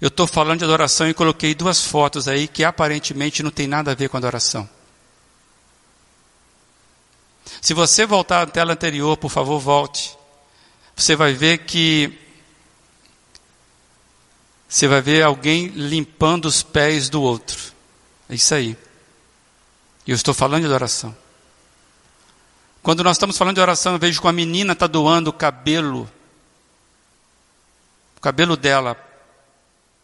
[0.00, 3.92] Eu estou falando de adoração e coloquei duas fotos aí que aparentemente não tem nada
[3.92, 4.68] a ver com adoração.
[7.60, 10.16] Se você voltar à tela anterior, por favor, volte.
[10.96, 12.18] Você vai ver que
[14.68, 17.72] você vai ver alguém limpando os pés do outro.
[18.28, 18.76] É isso aí.
[20.06, 21.16] Eu estou falando de adoração.
[22.82, 26.10] Quando nós estamos falando de oração, eu vejo que a menina está doando o cabelo.
[28.16, 28.96] O cabelo dela,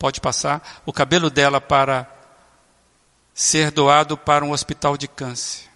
[0.00, 2.12] pode passar, o cabelo dela para
[3.32, 5.68] ser doado para um hospital de câncer.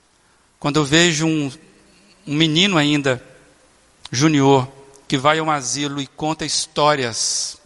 [0.59, 1.53] Quando eu vejo um,
[2.27, 3.25] um menino ainda,
[4.11, 4.67] junior,
[5.07, 7.57] que vai a um asilo e conta histórias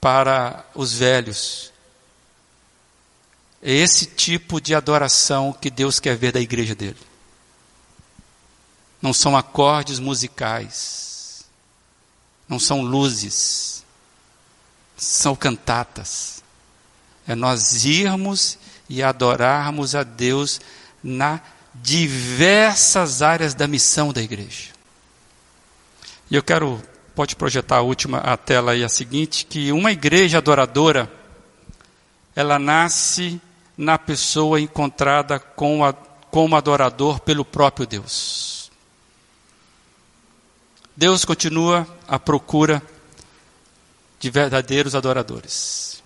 [0.00, 1.72] para os velhos.
[3.62, 6.98] É esse tipo de adoração que Deus quer ver da igreja dele
[9.00, 11.44] não são acordes musicais,
[12.48, 13.75] não são luzes,
[14.96, 16.42] são cantatas.
[17.26, 20.60] É nós irmos e adorarmos a Deus
[21.02, 21.40] na
[21.74, 24.70] diversas áreas da missão da igreja.
[26.30, 26.82] E eu quero,
[27.14, 31.10] pode projetar a última a tela aí a seguinte, que uma igreja adoradora
[32.34, 33.40] ela nasce
[33.76, 38.70] na pessoa encontrada com a, como adorador pelo próprio Deus.
[40.96, 42.82] Deus continua à procura
[44.18, 46.02] de verdadeiros adoradores.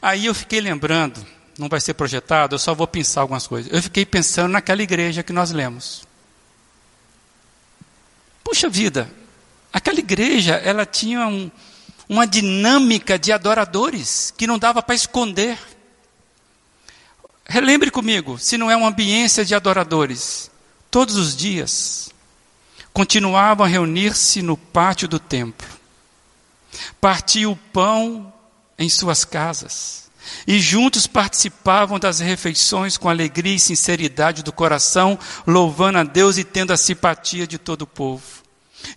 [0.00, 1.24] Aí eu fiquei lembrando,
[1.58, 3.72] não vai ser projetado, eu só vou pensar algumas coisas.
[3.72, 6.04] Eu fiquei pensando naquela igreja que nós lemos.
[8.42, 9.10] Puxa vida,
[9.72, 11.50] aquela igreja, ela tinha um,
[12.08, 15.58] uma dinâmica de adoradores que não dava para esconder.
[17.44, 20.50] Relembre comigo, se não é uma ambiência de adoradores,
[20.90, 22.10] todos os dias,
[22.92, 25.81] continuavam a reunir-se no pátio do templo.
[27.00, 28.32] Partiam o pão
[28.78, 30.02] em suas casas
[30.46, 36.44] e juntos participavam das refeições com alegria e sinceridade do coração, louvando a Deus e
[36.44, 38.42] tendo a simpatia de todo o povo.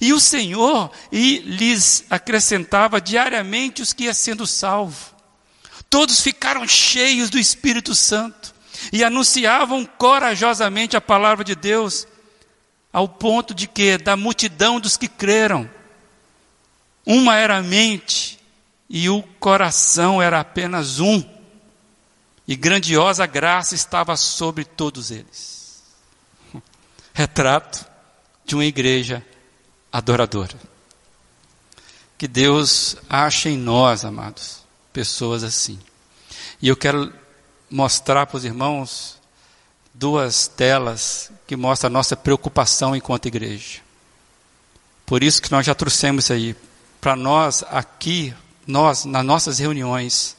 [0.01, 5.13] E o Senhor e lhes acrescentava diariamente os que iam sendo salvos.
[5.89, 8.53] Todos ficaram cheios do Espírito Santo
[8.91, 12.07] e anunciavam corajosamente a palavra de Deus
[12.91, 15.69] ao ponto de que, da multidão dos que creram,
[17.06, 18.39] uma era a mente
[18.89, 21.24] e o coração era apenas um,
[22.47, 25.84] e grandiosa graça estava sobre todos eles.
[27.14, 27.86] Retrato
[28.45, 29.26] de uma igreja
[29.91, 30.56] adoradora.
[32.18, 35.80] Que Deus ache em nós, amados, pessoas assim.
[36.62, 37.12] E eu quero
[37.70, 39.18] mostrar para os irmãos
[39.93, 43.82] duas telas que mostram a nossa preocupação enquanto igreja.
[45.06, 46.56] Por isso que nós já trouxemos aí.
[47.06, 48.34] Para nós aqui,
[48.66, 50.36] nós, nas nossas reuniões,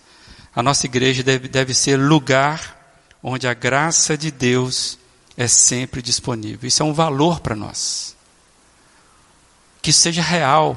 [0.53, 2.77] a nossa igreja deve, deve ser lugar
[3.23, 4.99] onde a graça de Deus
[5.37, 6.67] é sempre disponível.
[6.67, 8.17] Isso é um valor para nós.
[9.81, 10.77] Que seja real,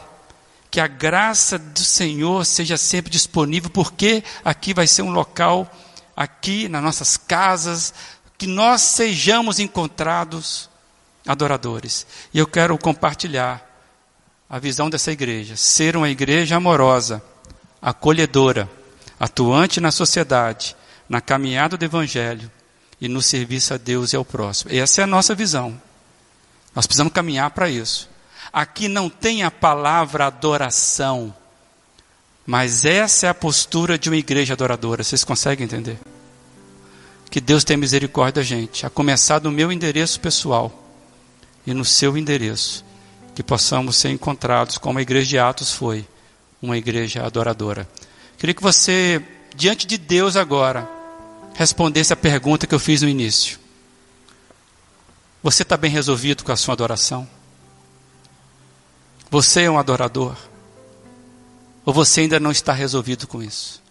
[0.70, 5.68] Que a graça do Senhor seja sempre disponível, porque aqui vai ser um local,
[6.16, 7.96] aqui nas nossas casas,
[8.38, 10.70] que nós sejamos encontrados
[11.26, 12.06] adoradores.
[12.32, 13.69] E eu quero compartilhar
[14.50, 17.22] a visão dessa igreja: ser uma igreja amorosa,
[17.82, 18.70] acolhedora,
[19.20, 20.76] atuante na sociedade,
[21.08, 22.50] na caminhada do Evangelho
[23.00, 24.72] e no serviço a Deus e ao próximo.
[24.74, 25.80] Essa é a nossa visão.
[26.76, 28.10] Nós precisamos caminhar para isso.
[28.52, 31.34] Aqui não tem a palavra adoração,
[32.46, 35.04] mas essa é a postura de uma igreja adoradora.
[35.04, 36.00] Vocês conseguem entender?
[37.30, 40.84] Que Deus tenha misericórdia da gente, a começar do meu endereço pessoal
[41.66, 42.84] e no seu endereço,
[43.36, 46.08] que possamos ser encontrados como a igreja de Atos foi,
[46.62, 47.88] uma igreja adoradora.
[48.38, 49.22] Queria que você,
[49.56, 50.88] diante de Deus agora,
[51.54, 53.60] respondesse a pergunta que eu fiz no início.
[55.42, 57.28] Você está bem resolvido com a sua adoração?
[59.32, 60.36] Você é um adorador?
[61.86, 63.82] Ou você ainda não está resolvido com isso?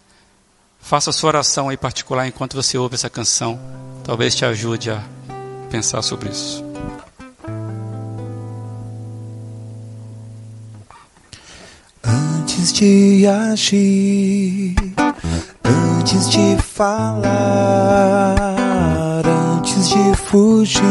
[0.80, 3.58] Faça a sua oração aí particular enquanto você ouve essa canção.
[4.04, 5.02] Talvez te ajude a
[5.70, 6.67] pensar sobre isso.
[12.58, 14.74] Antes de agir,
[15.62, 17.24] antes de falar,
[19.24, 20.82] antes de fugir,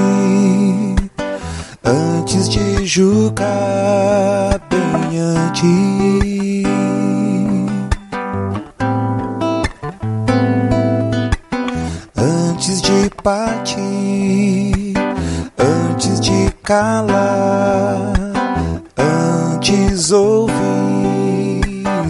[1.83, 6.63] antes de julgar, bem antes.
[12.15, 14.93] Antes de partir,
[15.57, 17.56] antes de calar,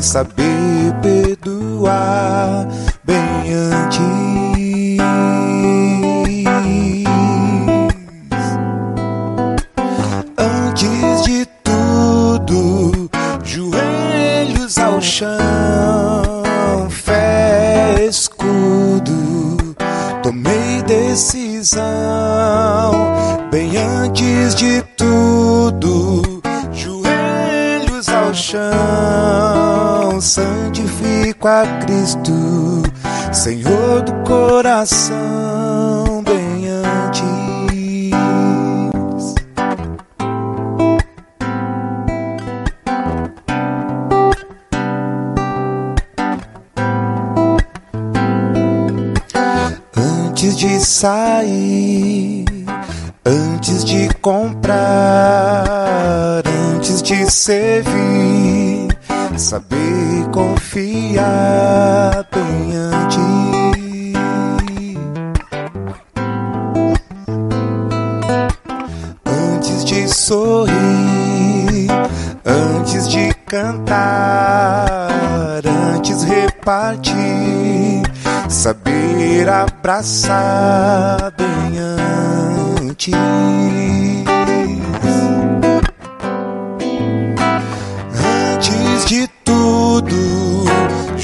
[0.08, 0.57] saber
[32.08, 32.84] Cristo,
[33.34, 37.28] Senhor do coração, bem antes.
[49.98, 52.46] Antes de sair,
[53.26, 54.78] antes de comprar,
[56.74, 58.77] antes de servir,
[59.38, 61.26] saber confiar
[62.34, 63.18] bem antes.
[69.26, 71.88] Antes de sorrir,
[72.46, 75.10] antes de cantar,
[75.96, 78.02] antes repartir,
[78.50, 81.80] saber abraçar bem
[82.90, 84.17] antes.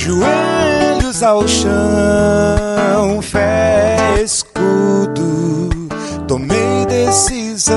[0.04, 5.70] Joelhos ao chão, fé, escudo,
[6.28, 7.74] tomei decisão.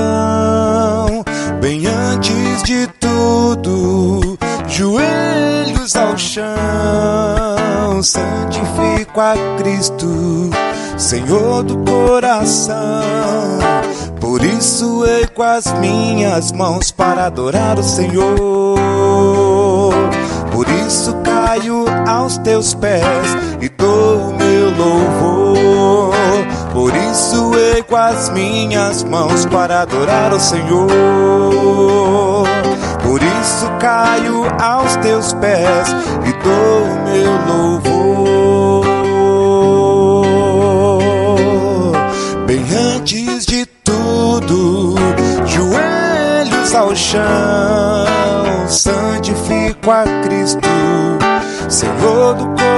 [1.61, 10.49] Bem antes de tudo, joelhos ao chão, santifico a Cristo,
[10.97, 12.75] Senhor do coração.
[14.19, 18.75] Por isso eu com as minhas mãos para adorar o Senhor.
[20.51, 21.13] Por isso
[21.47, 26.13] caio aos teus pés e dou o meu louvor.
[26.73, 27.51] Por isso
[27.87, 30.89] com as minhas mãos para adorar o Senhor.
[33.01, 35.95] Por isso caio aos teus pés
[36.25, 38.85] e dou o meu louvor.
[42.45, 44.95] Bem antes de tudo,
[45.45, 47.23] joelhos ao chão,
[48.67, 50.67] santifico a Cristo,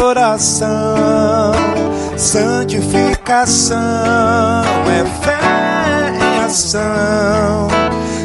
[0.10, 1.53] do coração.
[2.18, 3.78] Santificação
[4.89, 5.38] é fé
[6.16, 7.68] em ação.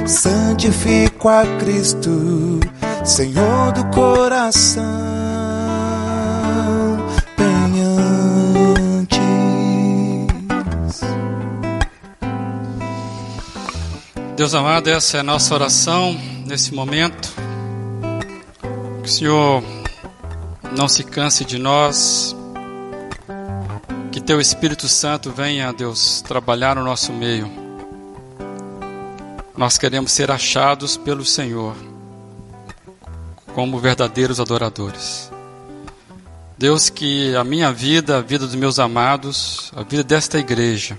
[0.06, 2.60] Santifico a Cristo,
[3.04, 4.82] Senhor do coração.
[7.36, 7.82] Bem
[8.98, 9.20] antes.
[14.36, 16.16] Deus amado, essa é a nossa oração
[16.46, 17.32] nesse momento.
[19.02, 19.73] Que o Senhor
[20.76, 22.34] não se canse de nós.
[24.10, 27.50] Que Teu Espírito Santo venha, Deus, trabalhar no nosso meio.
[29.56, 31.74] Nós queremos ser achados pelo Senhor.
[33.54, 35.30] como verdadeiros adoradores.
[36.58, 40.98] Deus, que a minha vida, a vida dos meus amados, a vida desta igreja,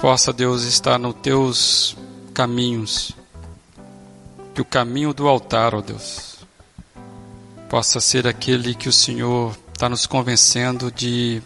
[0.00, 1.96] possa, Deus, estar nos teus
[2.34, 3.12] caminhos.
[4.54, 6.27] Que o caminho do altar, ó Deus,
[7.68, 11.42] possa ser aquele que o Senhor está nos convencendo de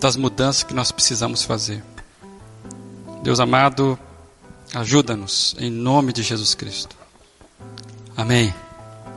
[0.00, 1.82] das mudanças que nós precisamos fazer.
[3.22, 3.98] Deus amado,
[4.74, 6.96] ajuda-nos em nome de Jesus Cristo.
[8.16, 8.54] Amém.